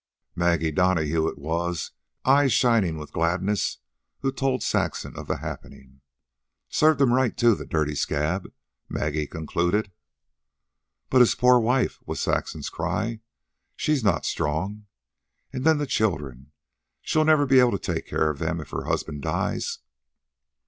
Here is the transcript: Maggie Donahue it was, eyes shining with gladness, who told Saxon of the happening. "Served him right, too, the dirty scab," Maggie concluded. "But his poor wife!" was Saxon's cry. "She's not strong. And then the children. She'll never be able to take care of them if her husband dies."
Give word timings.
Maggie 0.35 0.71
Donahue 0.71 1.27
it 1.27 1.37
was, 1.37 1.91
eyes 2.25 2.51
shining 2.51 2.97
with 2.97 3.13
gladness, 3.13 3.77
who 4.21 4.31
told 4.31 4.63
Saxon 4.63 5.15
of 5.15 5.27
the 5.27 5.37
happening. 5.37 6.01
"Served 6.69 6.99
him 6.99 7.13
right, 7.13 7.37
too, 7.37 7.53
the 7.53 7.67
dirty 7.67 7.93
scab," 7.93 8.51
Maggie 8.89 9.27
concluded. 9.27 9.91
"But 11.11 11.19
his 11.19 11.35
poor 11.35 11.59
wife!" 11.59 11.99
was 12.07 12.19
Saxon's 12.19 12.67
cry. 12.71 13.19
"She's 13.75 14.03
not 14.03 14.25
strong. 14.25 14.87
And 15.53 15.65
then 15.65 15.77
the 15.77 15.85
children. 15.85 16.51
She'll 17.03 17.23
never 17.23 17.45
be 17.45 17.59
able 17.59 17.77
to 17.77 17.93
take 17.93 18.07
care 18.07 18.31
of 18.31 18.39
them 18.39 18.59
if 18.59 18.71
her 18.71 18.85
husband 18.85 19.21
dies." 19.21 19.81